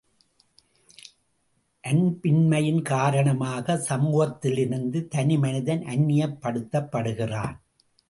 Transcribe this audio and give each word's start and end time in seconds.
அன்பின்மையின் 1.87 2.81
காரணமாக 2.81 3.77
சமூகத்திலிருந்து 3.77 5.07
தனி 5.07 5.37
மனிதன் 5.37 5.83
அந்நியப் 5.85 6.37
படுத்தப்படுகிறான். 6.41 7.55